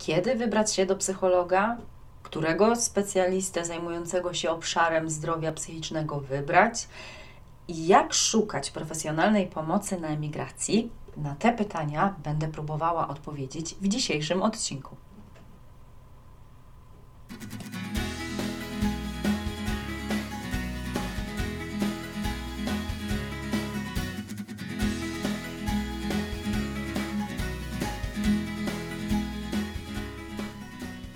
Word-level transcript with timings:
kiedy 0.00 0.34
wybrać 0.34 0.74
się 0.74 0.86
do 0.86 0.96
psychologa, 0.96 1.76
którego 2.22 2.76
specjalistę 2.76 3.64
zajmującego 3.64 4.34
się 4.34 4.50
obszarem 4.50 5.10
zdrowia 5.10 5.52
psychicznego 5.52 6.20
wybrać 6.20 6.88
i 7.68 7.86
jak 7.86 8.14
szukać 8.14 8.70
profesjonalnej 8.70 9.46
pomocy 9.46 10.00
na 10.00 10.08
emigracji. 10.08 10.90
Na 11.16 11.34
te 11.34 11.52
pytania 11.52 12.14
będę 12.24 12.48
próbowała 12.48 13.08
odpowiedzieć 13.08 13.74
w 13.80 13.88
dzisiejszym 13.88 14.42
odcinku. 14.42 14.96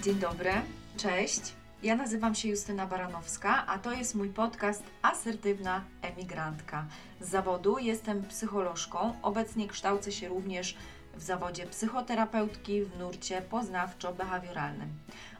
Dzień 0.04 0.14
dobry, 0.14 0.50
cześć. 0.96 1.40
Ja 1.82 1.96
nazywam 1.96 2.34
się 2.34 2.48
Justyna 2.48 2.86
Baranowska, 2.86 3.66
a 3.66 3.78
to 3.78 3.92
jest 3.92 4.14
mój 4.14 4.28
podcast 4.28 4.82
Asertywna 5.02 5.84
Emigrantka. 6.02 6.86
Z 7.20 7.28
zawodu 7.28 7.78
jestem 7.78 8.22
psycholożką, 8.22 9.14
obecnie 9.22 9.68
kształcę 9.68 10.12
się 10.12 10.28
również 10.28 10.76
w 11.14 11.22
zawodzie 11.22 11.66
psychoterapeutki 11.66 12.82
w 12.82 12.98
nurcie 12.98 13.42
poznawczo-behawioralnym. 13.50 14.88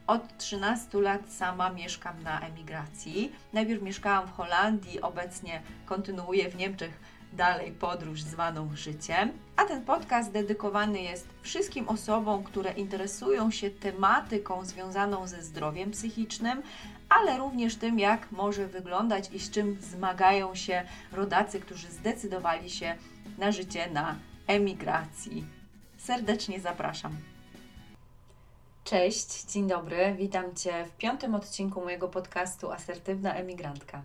Od 0.06 0.38
13 0.38 1.01
lat 1.01 1.32
sama 1.32 1.70
mieszkam 1.70 2.23
na 2.23 2.40
emigracji. 2.40 3.32
Najpierw 3.52 3.82
mieszkałam 3.82 4.26
w 4.26 4.32
Holandii, 4.32 5.01
obecnie 5.01 5.62
kontynuuję 5.87 6.51
w 6.51 6.56
Niemczech 6.56 7.01
dalej 7.34 7.73
podróż 7.73 8.23
zwaną 8.23 8.77
życiem. 8.77 9.33
A 9.56 9.65
ten 9.65 9.84
podcast 9.84 10.33
dedykowany 10.33 11.02
jest 11.02 11.29
wszystkim 11.43 11.88
osobom, 11.88 12.45
które 12.45 12.73
interesują 12.73 13.51
się 13.51 13.70
tematyką 13.70 14.65
związaną 14.65 15.27
ze 15.27 15.43
zdrowiem 15.43 15.91
psychicznym, 15.91 16.63
ale 17.09 17.38
również 17.38 17.76
tym, 17.76 17.99
jak 17.99 18.32
może 18.32 18.66
wyglądać 18.66 19.30
i 19.32 19.38
z 19.38 19.51
czym 19.51 19.79
zmagają 19.80 20.54
się 20.54 20.82
rodacy, 21.13 21.60
którzy 21.60 21.91
zdecydowali 21.91 22.71
się 22.71 22.96
na 23.38 23.52
życie 23.52 23.91
na 23.91 24.16
emigracji. 24.46 25.45
Serdecznie 25.98 26.60
zapraszam. 26.60 27.16
Cześć, 28.85 29.45
dzień 29.45 29.69
dobry, 29.69 30.15
witam 30.19 30.54
Cię 30.54 30.85
w 30.85 30.96
piątym 30.96 31.35
odcinku 31.35 31.80
mojego 31.80 32.09
podcastu 32.09 32.73
Asertywna 32.73 33.35
Emigrantka. 33.35 34.02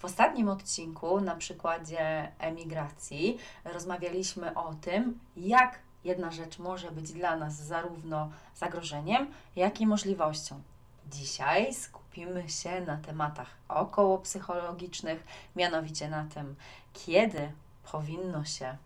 W 0.00 0.04
ostatnim 0.04 0.48
odcinku, 0.48 1.20
na 1.20 1.36
przykładzie 1.36 2.32
emigracji, 2.38 3.38
rozmawialiśmy 3.64 4.54
o 4.54 4.74
tym, 4.74 5.20
jak 5.36 5.78
jedna 6.04 6.30
rzecz 6.30 6.58
może 6.58 6.90
być 6.90 7.12
dla 7.12 7.36
nas 7.36 7.54
zarówno 7.54 8.30
zagrożeniem, 8.54 9.32
jak 9.56 9.80
i 9.80 9.86
możliwością. 9.86 10.62
Dzisiaj 11.10 11.74
skupimy 11.74 12.48
się 12.48 12.80
na 12.80 12.96
tematach 12.96 13.50
około 13.68 14.18
psychologicznych, 14.18 15.24
mianowicie 15.56 16.08
na 16.08 16.24
tym, 16.24 16.56
kiedy 16.92 17.52
powinno 17.92 18.44
się 18.44 18.76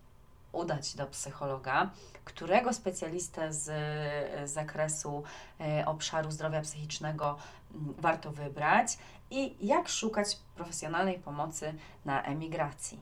udać 0.55 0.95
do 0.95 1.05
psychologa, 1.07 1.89
którego 2.25 2.73
specjalistę 2.73 3.53
z 3.53 3.69
zakresu 4.49 5.23
e, 5.59 5.85
obszaru 5.85 6.31
zdrowia 6.31 6.61
psychicznego 6.61 7.37
mm, 7.75 7.93
warto 7.97 8.31
wybrać 8.31 8.97
i 9.31 9.67
jak 9.67 9.89
szukać 9.89 10.37
profesjonalnej 10.55 11.19
pomocy 11.19 11.73
na 12.05 12.23
emigracji. 12.23 12.99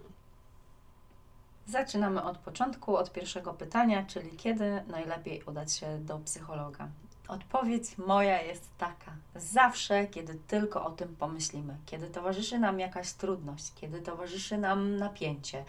Zaczynamy 1.68 2.24
od 2.24 2.38
początku, 2.38 2.98
od 2.98 3.12
pierwszego 3.12 3.54
pytania, 3.54 4.06
czyli 4.06 4.38
kiedy 4.38 4.84
najlepiej 4.88 5.44
udać 5.44 5.74
się 5.74 6.00
do 6.00 6.20
psychologa. 6.20 6.88
Odpowiedź 7.28 7.98
moja 7.98 8.42
jest 8.42 8.70
taka: 8.78 9.12
zawsze, 9.36 10.08
kiedy 10.08 10.36
tylko 10.36 10.86
o 10.86 10.92
tym 10.92 11.16
pomyślimy, 11.16 11.78
kiedy 11.86 12.08
towarzyszy 12.08 12.60
nam 12.60 12.80
jakaś 12.80 13.14
trudność, 13.14 13.72
kiedy 13.76 14.02
towarzyszy 14.02 14.58
nam 14.58 14.98
napięcie, 14.98 15.66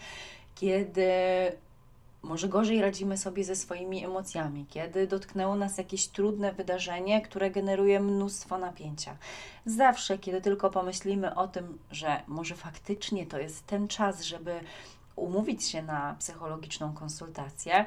kiedy 0.55 1.11
może 2.25 2.49
gorzej 2.49 2.81
radzimy 2.81 3.17
sobie 3.17 3.43
ze 3.43 3.55
swoimi 3.55 4.05
emocjami, 4.05 4.65
kiedy 4.69 5.07
dotknęło 5.07 5.55
nas 5.55 5.77
jakieś 5.77 6.07
trudne 6.07 6.53
wydarzenie, 6.53 7.21
które 7.21 7.51
generuje 7.51 7.99
mnóstwo 7.99 8.57
napięcia. 8.57 9.17
Zawsze, 9.65 10.17
kiedy 10.17 10.41
tylko 10.41 10.69
pomyślimy 10.69 11.35
o 11.35 11.47
tym, 11.47 11.77
że 11.91 12.21
może 12.27 12.55
faktycznie 12.55 13.25
to 13.25 13.39
jest 13.39 13.67
ten 13.67 13.87
czas, 13.87 14.21
żeby 14.21 14.59
umówić 15.15 15.63
się 15.63 15.81
na 15.81 16.15
psychologiczną 16.19 16.93
konsultację, 16.93 17.85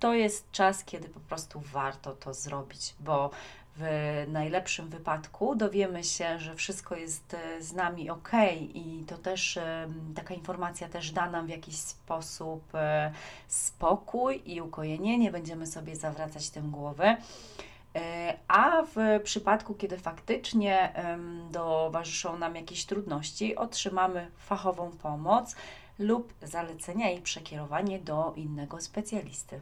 to 0.00 0.14
jest 0.14 0.50
czas, 0.50 0.84
kiedy 0.84 1.08
po 1.08 1.20
prostu 1.20 1.60
warto 1.60 2.12
to 2.12 2.34
zrobić, 2.34 2.94
bo 3.00 3.30
w 3.76 4.24
najlepszym 4.28 4.88
wypadku 4.88 5.54
dowiemy 5.54 6.04
się, 6.04 6.38
że 6.38 6.54
wszystko 6.54 6.96
jest 6.96 7.34
e, 7.34 7.62
z 7.62 7.72
nami 7.72 8.10
ok, 8.10 8.30
i 8.74 9.04
to 9.06 9.18
też 9.18 9.58
taka 10.14 10.34
informacja 10.34 10.88
też 10.88 11.10
da 11.10 11.30
nam 11.30 11.46
w 11.46 11.50
jakiś 11.50 11.76
sposób 11.76 12.74
e, 12.74 13.12
spokój 13.48 14.42
i 14.46 14.60
ukojenie, 14.60 15.18
nie 15.18 15.30
będziemy 15.30 15.66
sobie 15.66 15.96
zawracać 15.96 16.50
tym 16.50 16.70
głowy. 16.70 17.16
E, 17.96 18.38
a 18.48 18.82
w 18.82 19.20
przypadku, 19.24 19.74
kiedy 19.74 19.98
faktycznie 19.98 20.92
towarzyszą 21.52 22.38
nam 22.38 22.56
jakieś 22.56 22.86
trudności, 22.86 23.56
otrzymamy 23.56 24.30
fachową 24.36 24.90
pomoc 24.90 25.56
lub 25.98 26.34
zalecenia 26.42 27.10
i 27.10 27.22
przekierowanie 27.22 27.98
do 27.98 28.32
innego 28.36 28.80
specjalisty. 28.80 29.60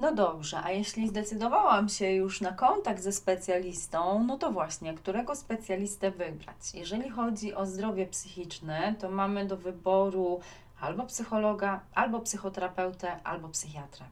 No 0.00 0.14
dobrze, 0.14 0.60
a 0.64 0.70
jeśli 0.70 1.08
zdecydowałam 1.08 1.88
się 1.88 2.10
już 2.10 2.40
na 2.40 2.52
kontakt 2.52 3.02
ze 3.02 3.12
specjalistą, 3.12 4.24
no 4.24 4.38
to 4.38 4.52
właśnie, 4.52 4.94
którego 4.94 5.36
specjalistę 5.36 6.10
wybrać? 6.10 6.74
Jeżeli 6.74 7.10
chodzi 7.10 7.54
o 7.54 7.66
zdrowie 7.66 8.06
psychiczne, 8.06 8.94
to 9.00 9.10
mamy 9.10 9.46
do 9.46 9.56
wyboru 9.56 10.40
albo 10.80 11.06
psychologa, 11.06 11.80
albo 11.94 12.20
psychoterapeutę, 12.20 13.22
albo 13.24 13.48
psychiatrę. 13.48 14.04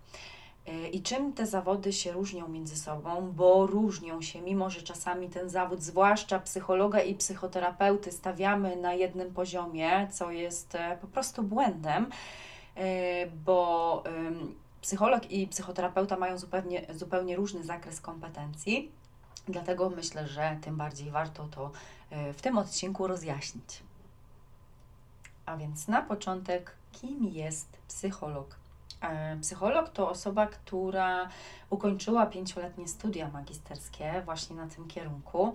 Y, 0.69 0.88
I 0.88 1.03
czym 1.03 1.32
te 1.32 1.47
zawody 1.47 1.93
się 1.93 2.12
różnią 2.12 2.49
między 2.49 2.76
sobą? 2.76 3.32
Bo 3.37 3.66
różnią 3.66 4.22
się, 4.22 4.41
mimo 4.41 4.70
że 4.70 4.82
czasami 4.82 5.28
ten 5.28 5.49
zawód, 5.50 5.82
zwłaszcza 5.82 6.38
psychologa 6.38 7.00
i 7.00 7.15
psychoterapeuty, 7.15 8.12
stawiamy 8.12 8.76
na 8.76 8.94
jednym 8.94 9.34
poziomie, 9.34 10.09
co 10.12 10.31
jest 10.31 10.75
e, 10.75 10.99
po 11.00 11.06
prostu 11.06 11.43
błędem, 11.43 12.06
y, 12.76 12.81
bo 13.44 14.03
psycholog 14.80 15.30
i 15.30 15.46
psychoterapeuta 15.46 16.16
mają 16.16 16.38
zupełnie, 16.38 16.86
zupełnie 16.94 17.36
różny 17.36 17.64
zakres 17.64 18.00
kompetencji, 18.00 18.92
dlatego 19.48 19.90
myślę, 19.90 20.28
że 20.28 20.58
tym 20.62 20.76
bardziej 20.76 21.10
warto 21.10 21.48
to 21.48 21.70
e, 22.10 22.32
w 22.32 22.42
tym 22.42 22.58
odcinku 22.58 23.06
rozjaśnić. 23.06 23.82
A 25.46 25.56
więc 25.56 25.88
na 25.88 26.02
początek, 26.02 26.74
kim 26.92 27.24
jest 27.24 27.78
psycholog? 27.88 28.56
E, 29.00 29.36
psycholog 29.40 29.88
to 29.88 30.10
osoba, 30.10 30.46
która 30.46 31.28
ukończyła 31.70 32.26
pięcioletnie 32.26 32.88
studia 32.88 33.30
magisterskie 33.30 34.22
właśnie 34.24 34.56
na 34.56 34.66
tym 34.66 34.88
kierunku. 34.88 35.54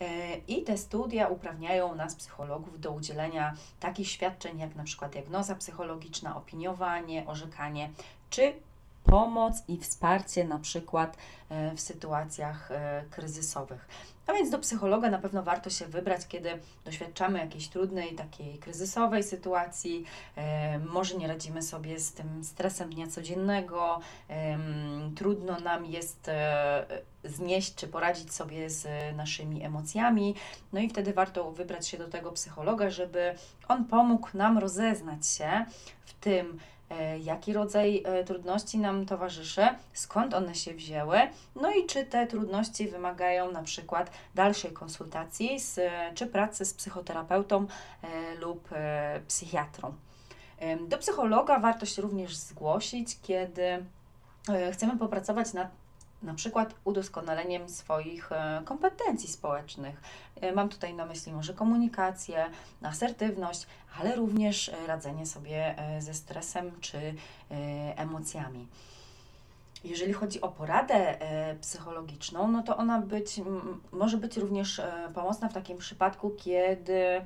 E, 0.00 0.36
I 0.48 0.62
te 0.62 0.78
studia 0.78 1.28
uprawniają 1.28 1.94
nas, 1.94 2.14
psychologów, 2.14 2.80
do 2.80 2.92
udzielenia 2.92 3.54
takich 3.80 4.08
świadczeń 4.08 4.58
jak 4.58 4.76
na 4.76 4.84
przykład 4.84 5.12
diagnoza 5.12 5.54
psychologiczna, 5.54 6.36
opiniowanie, 6.36 7.26
orzekanie 7.26 7.90
czy 8.30 8.52
pomoc 9.04 9.62
i 9.68 9.78
wsparcie 9.78 10.44
na 10.44 10.58
przykład 10.58 11.16
e, 11.48 11.74
w 11.74 11.80
sytuacjach 11.80 12.70
e, 12.70 13.04
kryzysowych. 13.10 13.88
A 14.26 14.32
więc 14.32 14.50
do 14.50 14.58
psychologa 14.58 15.10
na 15.10 15.18
pewno 15.18 15.42
warto 15.42 15.70
się 15.70 15.86
wybrać, 15.86 16.26
kiedy 16.26 16.58
doświadczamy 16.84 17.38
jakiejś 17.38 17.68
trudnej, 17.68 18.14
takiej 18.14 18.58
kryzysowej 18.58 19.22
sytuacji, 19.22 20.04
e, 20.36 20.78
może 20.78 21.16
nie 21.16 21.28
radzimy 21.28 21.62
sobie 21.62 22.00
z 22.00 22.12
tym 22.12 22.44
stresem 22.44 22.90
dnia 22.90 23.06
codziennego, 23.06 24.00
trudno 25.16 25.60
nam 25.60 25.86
jest 25.86 26.30
znieść 27.24 27.74
czy 27.74 27.88
poradzić 27.88 28.34
sobie 28.34 28.70
z 28.70 28.86
naszymi 29.16 29.64
emocjami. 29.64 30.34
No 30.72 30.80
i 30.80 30.88
wtedy 30.88 31.12
warto 31.12 31.52
wybrać 31.52 31.88
się 31.88 31.98
do 31.98 32.08
tego 32.08 32.32
psychologa, 32.32 32.90
żeby 32.90 33.34
on 33.68 33.84
pomógł 33.84 34.28
nam 34.34 34.58
rozeznać 34.58 35.26
się 35.26 35.64
w 36.04 36.14
tym, 36.14 36.58
jaki 37.22 37.52
rodzaj 37.52 38.02
e, 38.04 38.24
trudności 38.24 38.78
nam 38.78 39.06
towarzyszy, 39.06 39.68
skąd 39.92 40.34
one 40.34 40.54
się 40.54 40.74
wzięły, 40.74 41.18
no 41.56 41.70
i 41.70 41.86
czy 41.86 42.04
te 42.04 42.26
trudności 42.26 42.88
wymagają 42.88 43.52
na 43.52 43.62
przykład 43.62 44.10
dalszej 44.34 44.72
konsultacji 44.72 45.60
z, 45.60 45.80
czy 46.14 46.26
pracy 46.26 46.64
z 46.64 46.74
psychoterapeutą 46.74 47.66
e, 48.02 48.34
lub 48.34 48.68
psychiatrą. 49.28 49.94
Do 50.88 50.98
psychologa 50.98 51.58
warto 51.58 51.86
się 51.86 52.02
również 52.02 52.36
zgłosić, 52.36 53.18
kiedy 53.22 53.84
chcemy 54.72 54.98
popracować 54.98 55.52
nad 55.52 55.79
na 56.22 56.34
przykład 56.34 56.74
udoskonaleniem 56.84 57.68
swoich 57.68 58.32
e, 58.32 58.62
kompetencji 58.64 59.28
społecznych. 59.28 60.02
E, 60.40 60.52
mam 60.52 60.68
tutaj 60.68 60.94
na 60.94 61.06
myśli 61.06 61.32
może 61.32 61.54
komunikację, 61.54 62.46
asertywność, 62.82 63.66
ale 64.00 64.16
również 64.16 64.68
e, 64.68 64.86
radzenie 64.86 65.26
sobie 65.26 65.74
ze 65.98 66.14
stresem 66.14 66.72
czy 66.80 67.14
emocjami. 67.96 68.66
jeżeli 69.84 70.12
chodzi 70.12 70.40
o 70.40 70.48
poradę 70.48 71.18
psychologiczną, 71.60 72.48
no 72.48 72.62
to 72.62 72.76
ona 72.76 73.00
być, 73.00 73.40
może 73.92 74.16
być 74.16 74.36
również 74.36 74.80
pomocna 75.14 75.48
w 75.48 75.54
takim 75.54 75.78
przypadku, 75.78 76.30
kiedy 76.30 77.20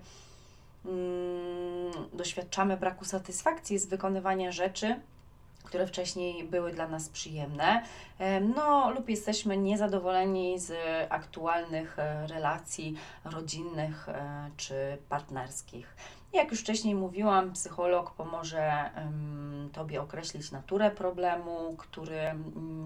mm, 0.85 1.93
doświadczamy 2.13 2.77
braku 2.77 3.05
satysfakcji 3.05 3.79
z 3.79 3.87
wykonywania 3.87 4.53
rzeczy, 4.53 5.01
które 5.65 5.87
wcześniej 5.87 6.45
były 6.45 6.73
dla 6.73 6.89
nas 6.89 7.09
przyjemne, 7.09 7.83
no 8.55 8.91
lub 8.91 9.09
jesteśmy 9.09 9.57
niezadowoleni 9.57 10.59
z 10.59 10.73
aktualnych 11.13 11.99
e, 11.99 12.27
relacji 12.27 12.95
rodzinnych 13.25 14.09
e, 14.09 14.51
czy 14.57 14.99
partnerskich. 15.09 15.97
Jak 16.33 16.51
już 16.51 16.61
wcześniej 16.61 16.95
mówiłam, 16.95 17.53
psycholog 17.53 18.15
pomoże 18.15 18.91
um, 18.97 19.71
Tobie 19.73 20.03
określić 20.03 20.53
naturę 20.53 20.91
problemu, 20.91 21.75
który, 21.79 22.21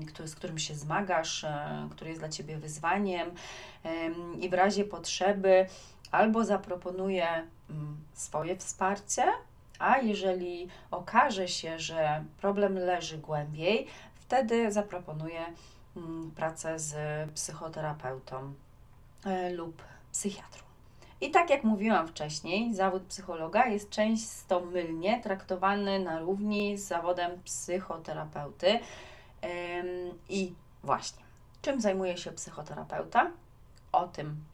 który, 0.09 0.29
z 0.29 0.35
którym 0.35 0.59
się 0.59 0.75
zmagasz, 0.75 1.45
um, 1.45 1.89
który 1.89 2.11
jest 2.11 2.21
dla 2.21 2.29
Ciebie 2.29 2.59
wyzwaniem 2.59 3.31
i 4.41 4.49
w 4.49 4.55
razie 4.55 4.85
potrzeby 4.85 5.67
albo 6.11 6.45
zaproponuje 6.45 7.27
swoje 8.13 8.57
wsparcie, 8.57 9.25
a 9.79 9.99
jeżeli 9.99 10.69
okaże 10.91 11.49
się, 11.49 11.79
że 11.79 12.25
problem 12.41 12.75
leży 12.75 13.19
głębiej, 13.19 13.87
wtedy 14.15 14.73
zaproponuje 14.73 15.41
mm, 15.97 16.31
pracę 16.31 16.79
z 16.79 16.95
psychoterapeutą 17.31 18.55
e, 19.25 19.51
lub 19.51 19.83
psychiatrą. 20.13 20.69
I 21.21 21.31
tak 21.31 21.51
jak 21.51 21.65
mówiłam 21.65 22.09
wcześniej, 22.09 22.75
zawód 22.75 23.03
psychologa 23.03 23.67
jest 23.67 23.91
często 23.91 24.61
mylnie 24.61 25.21
traktowany 25.21 25.99
na 25.99 26.19
równi 26.19 26.79
z 26.79 26.85
zawodem 26.85 27.43
psychoterapeuty. 27.43 28.81
I 30.29 30.55
właśnie, 30.83 31.23
czym 31.63 31.81
zajmuje 31.81 32.17
się 32.17 32.33
psychoterapeuta? 32.33 33.31
O 33.93 34.07
tym 34.09 34.45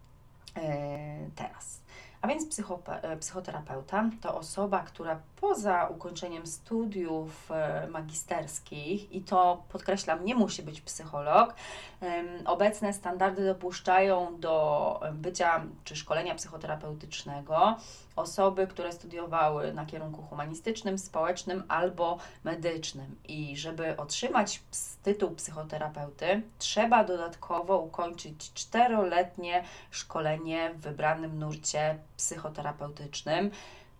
e, 0.56 1.30
teraz. 1.36 1.80
A 2.24 2.26
więc 2.26 2.60
e, 3.02 3.16
psychoterapeuta 3.16 4.10
to 4.22 4.34
osoba, 4.34 4.82
która 4.82 5.20
poza 5.48 5.86
ukończeniem 5.86 6.46
studiów 6.46 7.50
e, 7.50 7.88
magisterskich, 7.90 9.12
i 9.12 9.20
to 9.22 9.62
podkreślam, 9.68 10.24
nie 10.24 10.34
musi 10.34 10.62
być 10.62 10.80
psycholog, 10.80 11.54
obecne 12.44 12.92
standardy 12.92 13.46
dopuszczają 13.46 14.40
do 14.40 15.00
bycia 15.12 15.64
czy 15.84 15.96
szkolenia 15.96 16.34
psychoterapeutycznego 16.34 17.76
osoby, 18.16 18.66
które 18.66 18.92
studiowały 18.92 19.72
na 19.72 19.86
kierunku 19.86 20.22
humanistycznym, 20.22 20.98
społecznym 20.98 21.64
albo 21.68 22.18
medycznym. 22.44 23.16
I 23.28 23.56
żeby 23.56 23.96
otrzymać 23.96 24.62
tytuł 25.02 25.30
psychoterapeuty, 25.30 26.42
trzeba 26.58 27.04
dodatkowo 27.04 27.78
ukończyć 27.78 28.52
czteroletnie 28.54 29.64
szkolenie 29.90 30.70
w 30.74 30.80
wybranym 30.80 31.38
nurcie 31.38 31.98
psychoterapeutycznym 32.16 33.50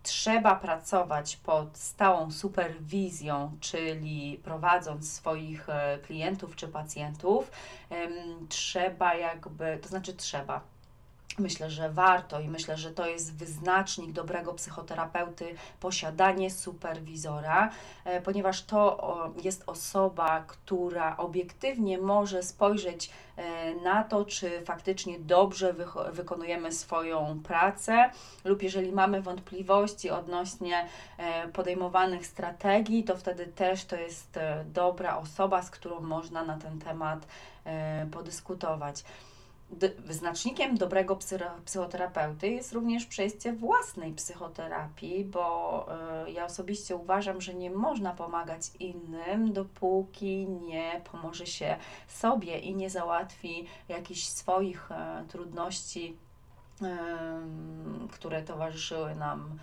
trzeba 0.05 0.55
pracować 0.55 1.35
pod 1.35 1.77
stałą 1.77 2.31
superwizją, 2.31 3.57
czyli 3.59 4.41
prowadząc 4.43 5.13
swoich 5.13 5.69
e, 5.69 5.99
klientów 5.99 6.55
czy 6.55 6.67
pacjentów, 6.67 7.51
trzeba 8.49 9.15
jakby, 9.15 9.79
to 9.81 9.89
znaczy 9.89 10.13
trzeba, 10.13 10.61
Myślę, 11.39 11.69
że 11.69 11.89
warto 11.89 12.39
i 12.39 12.47
myślę, 12.47 12.77
że 12.77 12.91
to 12.91 13.07
jest 13.07 13.35
wyznacznik 13.35 14.11
dobrego 14.11 14.53
psychoterapeuty 14.53 15.55
posiadanie 15.79 16.51
superwizora, 16.51 17.69
e, 18.05 18.21
ponieważ 18.21 18.63
to 18.63 19.33
jest 19.43 19.63
osoba, 19.67 20.43
która 20.47 21.17
obiektywnie 21.17 21.97
może 21.97 22.43
spojrzeć 22.43 23.09
e, 23.37 23.75
na 23.75 24.03
to, 24.03 24.25
czy 24.25 24.61
faktycznie 24.65 25.19
dobrze 25.19 25.75
wykonujemy 26.11 26.71
swoją 26.71 27.39
pracę, 27.43 28.09
lub 28.45 28.63
jeżeli 28.63 28.91
mamy 28.91 29.21
wątpliwości 29.21 30.09
odnośnie 30.09 30.87
e, 31.17 31.47
podejmowanych 31.47 32.27
strategii, 32.27 33.03
to 33.03 33.15
wtedy 33.15 33.47
też 33.47 33.85
to 33.85 33.95
jest 33.95 34.39
dobra 34.65 35.17
osoba, 35.17 35.61
z 35.61 35.69
którą 35.69 35.99
można 35.99 36.43
na 36.43 36.57
ten 36.57 36.79
temat 36.79 37.27
podyskutować 38.11 39.03
wyznacznikiem 39.99 40.77
dobrego 40.77 41.17
psychoterapeuty 41.65 42.47
jest 42.47 42.73
również 42.73 43.05
przejście 43.05 43.53
własnej 43.53 44.13
psychoterapii, 44.13 45.25
bo 45.25 45.87
y, 46.27 46.31
ja 46.31 46.45
osobiście 46.45 46.95
uważam, 46.95 47.41
że 47.41 47.53
nie 47.53 47.71
można 47.71 48.11
pomagać 48.11 48.61
innym, 48.79 49.53
dopóki 49.53 50.47
nie 50.47 51.01
pomoże 51.11 51.45
się 51.45 51.75
sobie 52.07 52.59
i 52.59 52.75
nie 52.75 52.89
załatwi 52.89 53.67
jakichś 53.89 54.23
swoich 54.23 54.91
y, 54.91 55.27
trudności, 55.27 56.17
y, 56.81 56.85
które 58.11 58.41
towarzyszyły 58.41 59.15
nam 59.15 59.59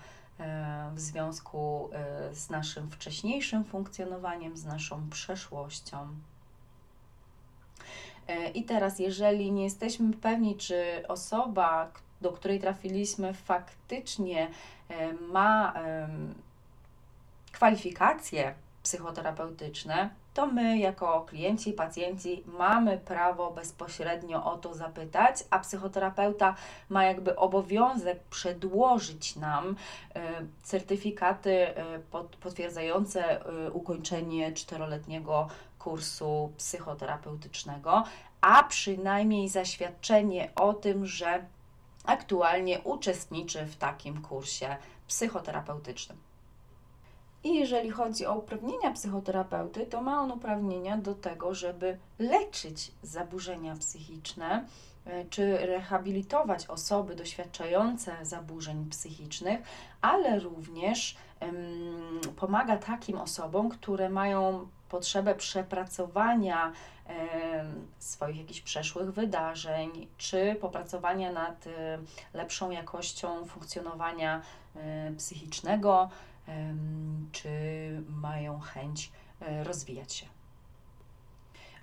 w 0.95 1.01
związku 1.01 1.91
z 2.33 2.51
naszym 2.51 2.91
wcześniejszym 2.91 3.65
funkcjonowaniem, 3.65 4.57
z 4.57 4.65
naszą 4.65 5.11
przeszłością. 5.11 6.09
E, 8.29 8.49
I 8.49 8.65
teraz, 8.65 8.99
jeżeli 8.99 9.53
nie 9.53 9.65
jesteśmy 9.65 10.13
pewni, 10.13 10.57
czy 10.57 11.05
osoba, 11.09 11.91
do 12.21 12.33
której 12.33 12.61
trafiliśmy, 12.61 13.35
faktycznie 13.35 14.49
e, 14.89 15.13
ma 15.13 15.75
kwalifikacje 17.53 18.55
psychoterapeutyczne, 18.83 20.11
to 20.35 20.47
my, 20.47 20.79
jako 20.79 21.21
klienci 21.29 21.73
pacjenci, 21.73 22.43
mamy 22.47 22.99
prawo 22.99 23.51
bezpośrednio 23.51 24.45
o 24.45 24.57
to 24.57 24.75
zapytać, 24.75 25.45
a 25.51 25.59
psychoterapeuta 25.59 26.55
ma 26.89 27.05
jakby 27.05 27.37
obowiązek 27.37 28.21
przedłożyć 28.23 29.37
nam 29.37 29.77
e, 30.15 30.21
certyfikaty 30.63 31.67
potwierdzające 32.41 33.45
ukończenie 33.73 34.53
czteroletniego 34.53 35.49
kursu 35.85 36.53
psychoterapeutycznego, 36.57 38.05
a 38.41 38.63
przynajmniej 38.63 39.49
zaświadczenie 39.49 40.51
o 40.55 40.75
tym, 40.75 41.07
że 41.07 41.47
aktualnie 42.05 42.81
uczestniczy 42.81 43.67
w 43.67 43.77
takim 43.77 44.23
kursie 44.23 44.77
psychoterapeutycznym. 45.07 46.19
I 47.45 47.55
jeżeli 47.55 47.91
chodzi 47.91 48.27
o 48.27 48.35
uprawnienia 48.35 48.93
psychoterapeuty, 48.93 49.87
to 49.87 50.03
ma 50.03 50.21
on 50.21 50.33
uprawnienia 50.33 50.97
do 50.97 51.15
tego, 51.15 51.55
żeby 51.55 51.99
leczyć 52.19 52.93
zaburzenia 53.03 53.77
psychiczne, 53.77 54.67
e, 55.05 55.25
czy 55.25 55.59
rehabilitować 55.59 56.67
osoby 56.67 57.15
doświadczające 57.15 58.17
zaburzeń 58.23 58.87
psychicznych, 58.91 59.61
ale 60.01 60.41
również 60.41 61.17
um, 61.41 62.21
pomaga 62.37 62.77
takim 62.77 63.19
osobom, 63.19 63.69
które 63.69 64.11
mają 64.11 64.69
potrzebę 64.93 65.35
przepracowania 65.35 66.73
swoich 67.99 68.37
jakichś 68.37 68.61
przeszłych 68.61 69.13
wydarzeń, 69.13 70.09
czy 70.19 70.57
popracowania 70.61 71.33
nad 71.33 71.65
lepszą 72.35 72.71
jakością 72.71 73.47
funkcjonowania 73.47 74.43
psychicznego, 75.19 76.11
czy 77.33 77.49
mają 78.09 78.61
chęć 78.61 79.13
e, 79.41 79.65
rozwijać 79.65 80.13
się. 80.15 80.27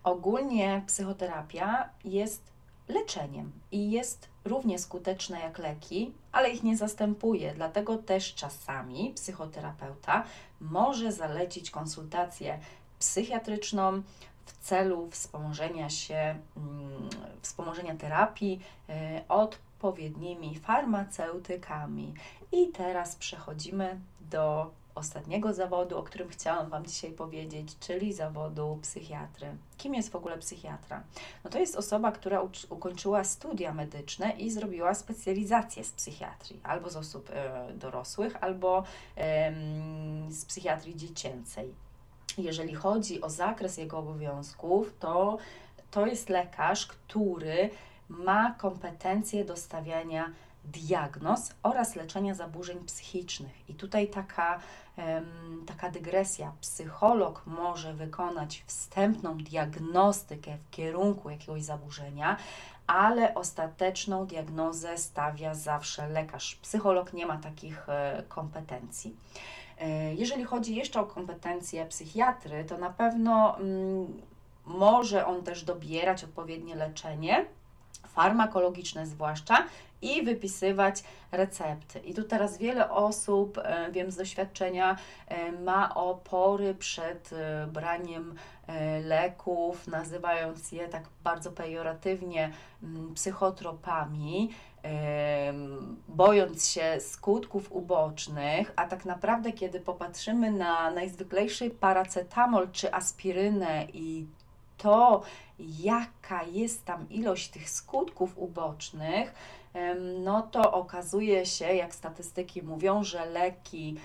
Ogólnie 0.04 0.84
psychoterapia 0.88 1.90
jest 2.04 2.52
leczeniem 2.88 3.52
i 3.72 3.92
jest 3.92 4.30
równie 4.46 4.80
skuteczna 4.80 5.40
jak 5.40 5.58
leki, 5.58 6.14
ale 6.32 6.50
ich 6.50 6.64
nie 6.64 6.78
zastępuje. 6.78 7.54
Dlatego 7.54 7.98
też 7.98 8.36
czasami 8.36 9.14
psychoterapeuta 9.16 10.24
może 10.60 11.12
zalecić 11.12 11.72
konsultację 11.72 12.60
psychiatryczną 13.00 14.02
w 14.46 14.58
celu 14.58 15.10
wspomożenia 15.12 15.90
się, 15.90 16.36
mm, 16.58 17.10
wspomożenia 17.42 17.96
terapii 17.96 18.60
e, 18.90 19.22
odpowiednimi 19.30 20.60
farmaceutykami. 20.60 22.14
I 22.52 22.68
teraz 22.68 23.16
przechodzimy 23.16 24.00
do 24.22 24.72
ostatniego 24.96 25.54
zawodu, 25.54 25.98
o 25.98 26.04
którym 26.04 26.30
chciałam 26.30 26.70
Wam 26.70 26.86
dzisiaj 26.86 27.12
powiedzieć, 27.12 27.80
czyli 27.80 28.14
zawodu 28.14 28.80
psychiatry. 28.82 29.48
Kim 29.78 29.96
jest 29.96 30.10
w 30.10 30.16
ogóle 30.16 30.38
psychiatra? 30.38 31.04
No 31.44 31.50
to 31.50 31.60
jest 31.60 31.76
osoba, 31.76 32.12
która 32.12 32.42
ukończyła 32.70 33.24
studia 33.24 33.74
medyczne 33.74 34.32
i 34.32 34.52
zrobiła 34.52 34.94
specjalizację 34.94 35.84
z 35.84 35.92
psychiatrii, 35.92 36.60
albo 36.64 36.90
z 36.90 36.96
osób 36.96 37.30
e, 37.30 37.68
dorosłych, 37.74 38.44
albo 38.44 38.84
z 40.30 40.46
psychiatrii 40.46 40.96
dziecięcej 40.96 41.74
jeżeli 42.38 42.76
chodzi 42.76 43.22
o 43.22 43.30
zakres 43.30 43.78
jego 43.78 43.98
obowiązków, 43.98 44.94
to 45.00 45.38
to 45.92 46.08
jest 46.08 46.30
lekarz, 46.30 46.88
który 46.88 47.70
ma 48.10 48.52
kompetencje 48.52 49.46
do 49.46 49.58
stawiania 49.58 50.32
diagnoz 50.66 51.52
oraz 51.64 51.96
leczenia 51.96 52.36
zaburzeń 52.36 52.80
psychicznych. 52.86 53.70
I 53.70 53.74
tutaj 53.74 54.08
taka, 54.08 54.60
taka 55.68 55.90
dygresja. 55.90 56.52
Psycholog 56.62 57.44
może 57.46 57.94
wykonać 57.94 58.64
wstępną 58.66 59.38
diagnostykę 59.38 60.58
w 60.58 60.70
kierunku 60.70 61.30
jakiegoś 61.30 61.64
zaburzenia, 61.64 62.38
ale 62.88 63.36
ostateczną 63.36 64.26
diagnozę 64.26 64.98
stawia 64.98 65.56
zawsze 65.56 66.08
lekarz. 66.10 66.56
Psycholog 66.56 67.14
nie 67.14 67.26
ma 67.26 67.38
takich 67.38 67.90
e, 67.90 68.24
kompetencji. 68.30 69.16
E, 69.80 70.14
jeżeli 70.14 70.44
chodzi 70.44 70.76
jeszcze 70.76 71.00
o 71.00 71.06
kompetencje 71.06 71.86
psychiatry, 71.86 72.66
to 72.66 72.78
na 72.78 72.90
pewno 72.90 73.58
mm, 73.58 74.22
może 74.66 75.26
on 75.26 75.44
też 75.44 75.64
dobierać 75.64 76.24
odpowiednie 76.24 76.76
leczenie, 76.76 77.46
farmakologiczne 78.08 79.08
zwłaszcza, 79.08 79.66
i 80.02 80.24
wypisywać 80.24 81.04
recepty. 81.32 82.00
I 82.00 82.14
tu 82.14 82.24
teraz 82.24 82.58
wiele 82.58 82.90
osób, 82.92 83.58
e, 83.58 83.92
wiem 83.92 84.12
z 84.12 84.16
doświadczenia, 84.18 84.96
e, 85.28 85.52
ma 85.52 85.96
opory 85.96 86.76
przed 86.76 87.30
braniem 87.68 88.36
leków, 89.04 89.88
nazywając 89.88 90.72
je 90.72 90.88
tak 90.88 91.04
bardzo 91.24 91.52
pejoratywnie 91.52 92.52
mm, 92.84 93.14
psychotropami, 93.14 94.50
bojąc 96.08 96.70
się 96.70 96.98
skutków 97.00 97.72
ubocznych, 97.72 98.74
a 98.76 98.88
tak 98.88 99.06
naprawdę, 99.06 99.52
kiedy 99.52 99.80
popatrzymy 99.80 100.52
na 100.52 100.92
najzwyklejszy 100.92 101.70
paracetamol 101.70 102.72
czy 102.72 102.94
aspirynę 102.94 103.86
i 103.94 104.26
to, 104.78 105.22
jaka 105.60 106.44
jest 106.44 106.86
tam 106.86 107.10
ilość 107.10 107.50
tych 107.50 107.70
skutków 107.70 108.38
ubocznych, 108.38 109.34
no 110.20 110.42
to 110.42 110.74
okazuje 110.74 111.46
się, 111.46 111.66
jak 111.66 111.96
statystyki 111.96 112.64
mówią, 112.64 113.04
że 113.04 113.26
leki 113.26 113.96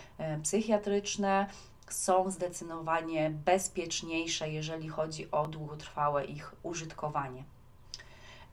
psychiatryczne 0.42 1.46
są 1.88 2.30
zdecydowanie 2.30 3.30
bezpieczniejsze, 3.30 4.48
jeżeli 4.48 4.88
chodzi 4.88 5.30
o 5.30 5.46
długotrwałe 5.46 6.24
ich 6.24 6.54
użytkowanie. 6.62 7.44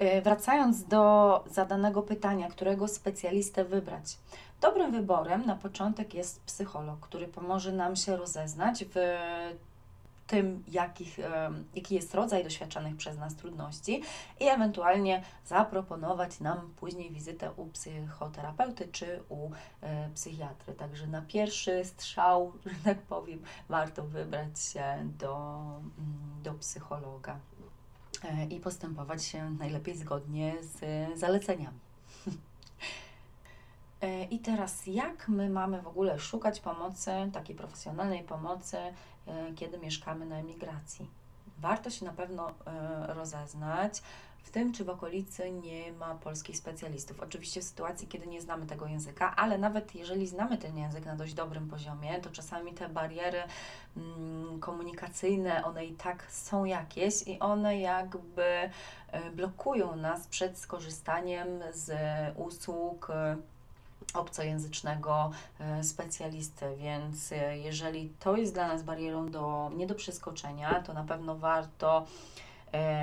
E, 0.01 0.21
wracając 0.21 0.83
do 0.83 1.43
zadanego 1.51 2.01
pytania, 2.01 2.49
którego 2.49 2.87
specjalistę 2.87 3.65
wybrać. 3.65 4.17
Dobrym 4.61 4.91
wyborem 4.91 5.45
na 5.45 5.55
początek 5.55 6.13
jest 6.13 6.43
psycholog, 6.43 6.99
który 6.99 7.27
pomoże 7.27 7.71
nam 7.71 7.95
się 7.95 8.17
rozeznać 8.17 8.85
w 8.85 8.95
tym, 10.31 10.63
jakich, 10.67 11.19
jaki 11.75 11.95
jest 11.95 12.15
rodzaj 12.15 12.43
doświadczanych 12.43 12.97
przez 12.97 13.17
nas 13.17 13.35
trudności 13.35 14.01
i 14.39 14.47
ewentualnie 14.47 15.23
zaproponować 15.45 16.39
nam 16.39 16.73
później 16.79 17.11
wizytę 17.11 17.51
u 17.57 17.65
psychoterapeuty 17.65 18.87
czy 18.91 19.23
u 19.29 19.49
e, 19.81 20.09
psychiatry. 20.15 20.73
Także 20.73 21.07
na 21.07 21.21
pierwszy 21.21 21.85
strzał, 21.85 22.51
że 22.65 22.71
tak 22.83 22.97
powiem, 22.97 23.39
warto 23.69 24.03
wybrać 24.03 24.61
się 24.61 24.83
do, 25.19 25.61
mm, 25.97 26.43
do 26.43 26.53
psychologa 26.53 27.33
e, 27.33 27.39
i 28.49 28.59
postępować 28.59 29.23
się 29.23 29.49
najlepiej 29.49 29.97
zgodnie 29.97 30.55
z 30.61 30.79
zaleceniami. 31.19 31.79
E, 34.01 34.23
I 34.23 34.39
teraz, 34.39 34.87
jak 34.87 35.27
my 35.29 35.49
mamy 35.49 35.81
w 35.81 35.87
ogóle 35.87 36.19
szukać 36.19 36.59
pomocy, 36.59 37.11
takiej 37.33 37.55
profesjonalnej 37.55 38.23
pomocy, 38.23 38.77
e, 38.77 38.93
kiedy 39.55 39.77
mieszkamy 39.77 40.25
na 40.25 40.35
emigracji? 40.35 41.09
Warto 41.57 41.89
się 41.89 42.05
na 42.05 42.13
pewno 42.13 42.49
e, 42.49 42.53
rozeznać 43.13 44.01
w 44.43 44.49
tym, 44.49 44.73
czy 44.73 44.85
w 44.85 44.89
okolicy 44.89 45.51
nie 45.51 45.91
ma 45.91 46.15
polskich 46.15 46.57
specjalistów. 46.57 47.19
Oczywiście 47.19 47.61
w 47.61 47.63
sytuacji, 47.63 48.07
kiedy 48.07 48.27
nie 48.27 48.41
znamy 48.41 48.65
tego 48.65 48.85
języka, 48.85 49.35
ale 49.35 49.57
nawet 49.57 49.95
jeżeli 49.95 50.27
znamy 50.27 50.57
ten 50.57 50.77
język 50.77 51.05
na 51.05 51.15
dość 51.15 51.33
dobrym 51.33 51.69
poziomie, 51.69 52.21
to 52.21 52.29
czasami 52.29 52.73
te 52.73 52.89
bariery 52.89 53.43
mm, 53.97 54.59
komunikacyjne, 54.59 55.65
one 55.65 55.85
i 55.85 55.93
tak 55.93 56.31
są 56.31 56.65
jakieś 56.65 57.27
i 57.27 57.39
one 57.39 57.79
jakby 57.79 58.69
blokują 59.35 59.95
nas 59.95 60.27
przed 60.27 60.57
skorzystaniem 60.57 61.47
z 61.73 61.91
usług 62.37 63.11
obcojęzycznego 64.13 65.31
e, 65.59 65.83
specjalisty, 65.83 66.65
więc 66.77 67.31
e, 67.31 67.57
jeżeli 67.57 68.13
to 68.19 68.37
jest 68.37 68.53
dla 68.53 68.67
nas 68.67 68.83
barierą 68.83 69.31
do, 69.31 69.71
nie 69.75 69.87
do 69.87 69.95
przeskoczenia, 69.95 70.83
to 70.85 70.93
na 70.93 71.03
pewno 71.03 71.35
warto 71.35 71.99
e, 71.99 72.05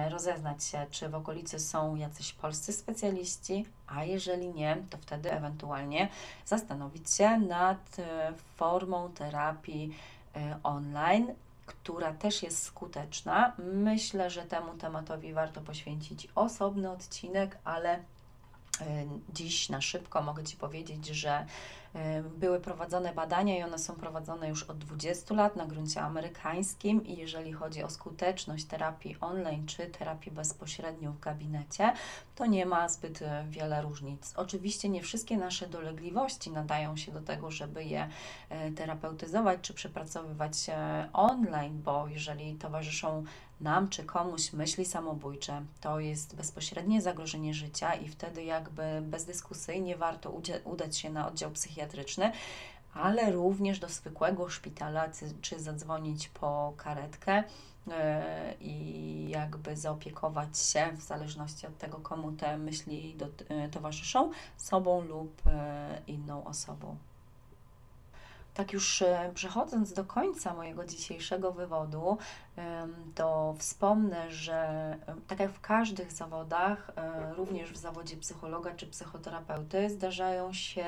rozeznać 0.09 0.65
się, 0.65 0.87
czy 0.91 1.09
w 1.09 1.15
okolicy 1.15 1.59
są 1.59 1.97
jacyś 1.97 2.33
polscy 2.33 2.73
specjaliści, 2.73 3.67
a 3.87 4.05
jeżeli 4.05 4.49
nie, 4.49 4.77
to 4.91 4.99
wtedy 4.99 5.33
ewentualnie 5.33 6.09
zastanowić 6.47 7.11
się 7.11 7.39
nad 7.39 7.97
formą 8.57 9.13
terapii 9.13 9.97
online, 10.63 11.35
która 11.67 12.13
też 12.13 12.43
jest 12.43 12.63
skuteczna. 12.63 13.53
Myślę, 13.59 14.31
że 14.31 14.43
temu 14.43 14.75
tematowi 14.75 15.33
warto 15.33 15.61
poświęcić 15.61 16.29
osobny 16.35 16.91
odcinek, 16.91 17.59
ale 17.65 18.01
E, 18.81 19.07
dziś 19.35 19.69
na 19.69 19.81
szybko 19.81 20.23
mogę 20.23 20.45
Ci 20.45 20.57
powiedzieć, 20.57 21.07
że 21.07 21.31
e, 21.31 21.47
były 22.37 22.61
prowadzone 22.61 23.15
badania 23.15 23.59
i 23.59 23.63
one 23.63 23.79
są 23.79 23.95
prowadzone 23.95 24.49
już 24.49 24.63
od 24.63 24.79
20 24.79 25.35
lat 25.35 25.57
na 25.57 25.67
gruncie 25.67 26.03
amerykańskim 26.03 27.07
i 27.07 27.17
jeżeli 27.17 27.53
chodzi 27.53 27.83
o 27.83 27.91
skuteczność 27.91 28.65
terapii 28.65 29.17
online 29.21 29.67
czy 29.67 29.87
terapii 29.87 30.33
bezpośrednio 30.33 31.13
w 31.13 31.21
gabinecie, 31.21 31.93
to 32.35 32.47
nie 32.47 32.67
ma 32.67 32.89
zbyt 32.89 33.23
e, 33.23 33.45
wiele 33.49 33.83
różnic. 33.83 34.35
Oczywiście 34.37 34.89
nie 34.89 35.03
wszystkie 35.03 35.37
nasze 35.37 35.67
dolegliwości 35.67 36.51
nadają 36.51 36.97
się 36.97 37.13
do 37.13 37.21
tego, 37.21 37.51
żeby 37.51 37.85
je 37.85 38.09
terapeutyzować 38.77 39.61
czy 39.63 39.75
przepracowywać 39.75 40.67
online, 41.13 41.83
bo 41.83 42.09
jeżeli 42.09 42.55
towarzyszą 42.55 43.25
nam 43.61 43.89
czy 43.89 44.05
komuś 44.05 44.53
myśli 44.53 44.85
samobójcze, 44.85 45.63
to 45.81 46.01
jest 46.01 46.37
bezpośrednie 46.37 47.03
zagrożenie 47.03 47.55
życia 47.55 47.95
i 47.95 48.09
wtedy 48.09 48.45
jakby 48.45 48.83
bezdyskusyjnie 49.03 49.97
warto 49.97 50.41
udać 50.65 50.99
się 50.99 51.11
na 51.11 51.29
oddział 51.29 51.51
psychiatryczny, 51.51 52.33
ale 52.95 53.33
również 53.33 53.79
do 53.79 53.89
zwykłego 53.89 54.49
szpitala, 54.49 55.09
czy 55.41 55.61
zadzwonić 55.61 56.29
po 56.29 56.73
karetkę 56.77 57.45
e, 57.91 58.55
i 58.61 59.29
jakby 59.29 59.77
zaopiekować 59.77 60.59
się, 60.59 60.93
w 60.97 61.03
zależności 61.03 61.67
od 61.67 61.79
tego, 61.79 61.99
komu 61.99 62.33
te 62.33 62.59
myśli 62.59 63.17
e, 63.49 63.69
towarzyszą, 63.69 64.31
sobą 64.57 65.01
lub 65.01 65.47
e, 65.47 66.03
inną 66.07 66.45
osobą. 66.45 66.97
Tak 68.59 68.73
już 68.73 69.03
e, 69.03 69.31
przechodząc 69.35 69.93
do 69.93 70.05
końca 70.05 70.55
mojego 70.55 70.85
dzisiejszego 70.85 71.53
wywodu, 71.53 72.19
to 73.15 73.55
wspomnę, 73.59 74.31
że 74.31 74.97
tak 75.27 75.41
jak 75.41 75.51
w 75.51 75.61
każdych 75.61 76.13
zawodach, 76.13 76.91
e, 76.97 77.35
również 77.35 77.73
w 77.73 77.77
zawodzie 77.77 78.17
psychologa 78.17 78.75
czy 78.75 78.87
psychoterapeuty, 78.87 79.91
zdarzają 79.91 80.53
się 80.53 80.85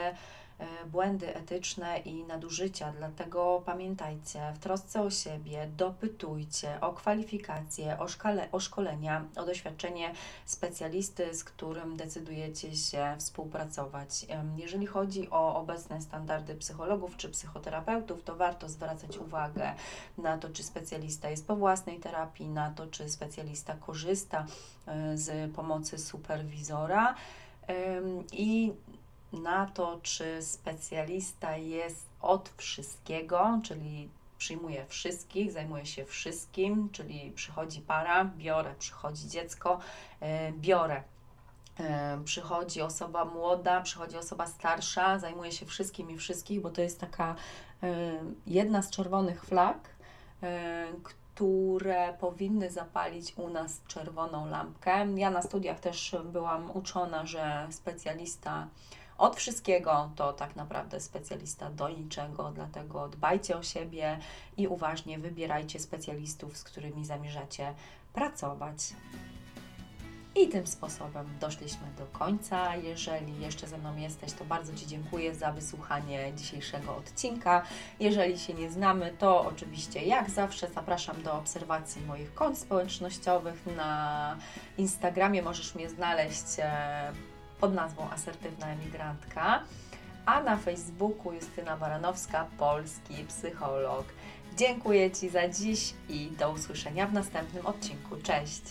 błędy 0.86 1.34
etyczne 1.34 1.98
i 1.98 2.24
nadużycia. 2.24 2.92
Dlatego 2.92 3.62
pamiętajcie, 3.66 4.52
w 4.54 4.58
trosce 4.58 5.02
o 5.02 5.10
siebie 5.10 5.68
dopytujcie 5.76 6.80
o 6.80 6.92
kwalifikacje, 6.92 7.98
o, 7.98 8.08
szkale, 8.08 8.48
o 8.52 8.60
szkolenia, 8.60 9.24
o 9.36 9.44
doświadczenie 9.44 10.12
specjalisty, 10.46 11.34
z 11.34 11.44
którym 11.44 11.96
decydujecie 11.96 12.76
się 12.76 13.14
współpracować. 13.18 14.26
Jeżeli 14.56 14.86
chodzi 14.86 15.30
o 15.30 15.56
obecne 15.56 16.00
standardy 16.00 16.54
psychologów 16.54 17.16
czy 17.16 17.28
psychoterapeutów, 17.28 18.22
to 18.22 18.36
warto 18.36 18.68
zwracać 18.68 19.18
uwagę 19.18 19.74
na 20.18 20.38
to, 20.38 20.48
czy 20.50 20.62
specjalista 20.62 21.30
jest 21.30 21.46
po 21.46 21.56
własnej 21.56 21.98
terapii, 21.98 22.48
na 22.48 22.70
to, 22.70 22.86
czy 22.86 23.08
specjalista 23.08 23.74
korzysta 23.74 24.46
e, 24.86 25.16
z 25.16 25.52
pomocy 25.52 25.98
superwizora. 25.98 27.14
I 28.32 28.72
na 29.32 29.66
to, 29.66 30.00
czy 30.02 30.42
specjalista 30.42 31.56
jest 31.56 32.06
od 32.20 32.48
wszystkiego, 32.56 33.60
czyli 33.64 34.08
przyjmuje 34.38 34.86
wszystkich, 34.86 35.52
zajmuje 35.52 35.86
się 35.86 36.04
wszystkim, 36.04 36.88
czyli 36.92 37.32
przychodzi 37.34 37.80
para, 37.80 38.24
biorę, 38.24 38.74
przychodzi 38.78 39.28
dziecko, 39.28 39.78
e, 40.20 40.52
biorę. 40.52 41.02
E, 41.80 42.20
przychodzi 42.24 42.82
osoba 42.82 43.24
młoda, 43.24 43.80
przychodzi 43.80 44.16
osoba 44.16 44.46
starsza, 44.46 45.18
zajmuje 45.18 45.52
się 45.52 45.66
wszystkim 45.66 46.10
i 46.10 46.18
wszystkich, 46.18 46.60
bo 46.60 46.70
to 46.70 46.82
jest 46.82 47.00
taka 47.00 47.34
e, 47.82 47.86
jedna 48.46 48.82
z 48.82 48.90
czerwonych 48.90 49.44
flag, 49.44 49.90
które 51.02 52.14
powinny 52.20 52.70
zapalić 52.70 53.32
u 53.36 53.50
nas 53.50 53.80
czerwoną 53.86 54.46
lampkę. 54.46 55.06
Ja 55.14 55.30
na 55.30 55.42
studiach 55.42 55.80
też 55.80 56.16
byłam 56.24 56.70
uczona, 56.76 57.26
że 57.26 57.66
specjalista 57.70 58.66
od 59.20 59.36
wszystkiego 59.36 60.10
to 60.16 60.32
tak 60.32 60.56
naprawdę 60.56 61.00
specjalista 61.00 61.70
do 61.70 61.88
niczego, 61.88 62.52
dlatego 62.54 63.08
dbajcie 63.08 63.56
o 63.56 63.62
siebie 63.62 64.18
i 64.56 64.68
uważnie 64.68 65.18
wybierajcie 65.18 65.80
specjalistów, 65.80 66.56
z 66.56 66.64
którymi 66.64 67.04
zamierzacie 67.04 67.74
pracować. 68.12 68.94
I 70.34 70.48
tym 70.48 70.66
sposobem 70.66 71.26
doszliśmy 71.40 71.86
do 71.98 72.06
końca. 72.18 72.76
Jeżeli 72.76 73.40
jeszcze 73.40 73.66
ze 73.66 73.78
mną 73.78 73.96
jesteś, 73.96 74.32
to 74.32 74.44
bardzo 74.44 74.74
Ci 74.74 74.86
dziękuję 74.86 75.34
za 75.34 75.52
wysłuchanie 75.52 76.32
dzisiejszego 76.36 76.96
odcinka. 76.96 77.62
Jeżeli 78.00 78.38
się 78.38 78.54
nie 78.54 78.70
znamy, 78.70 79.14
to 79.18 79.44
oczywiście 79.44 80.02
jak 80.02 80.30
zawsze 80.30 80.68
zapraszam 80.68 81.22
do 81.22 81.32
obserwacji 81.32 82.02
moich 82.06 82.34
kont 82.34 82.58
społecznościowych. 82.58 83.66
Na 83.76 84.36
Instagramie 84.78 85.42
możesz 85.42 85.74
mnie 85.74 85.90
znaleźć 85.90 86.46
e, 86.58 87.12
pod 87.60 87.74
nazwą 87.74 88.10
Asertywna 88.10 88.66
Emigrantka, 88.66 89.62
a 90.26 90.42
na 90.42 90.56
Facebooku 90.56 91.32
Justyna 91.32 91.76
Baranowska, 91.76 92.46
polski 92.58 93.24
psycholog. 93.28 94.04
Dziękuję 94.56 95.10
Ci 95.10 95.28
za 95.28 95.48
dziś 95.48 95.94
i 96.08 96.30
do 96.38 96.50
usłyszenia 96.50 97.06
w 97.06 97.12
następnym 97.12 97.66
odcinku. 97.66 98.16
Cześć! 98.22 98.62